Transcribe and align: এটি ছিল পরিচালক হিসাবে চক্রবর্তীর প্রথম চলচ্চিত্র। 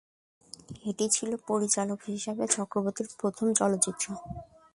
এটি 0.85 1.05
ছিল 1.09 1.31
পরিচালক 1.49 1.99
হিসাবে 2.09 2.43
চক্রবর্তীর 2.55 3.07
প্রথম 3.19 3.47
চলচ্চিত্র। 3.59 4.05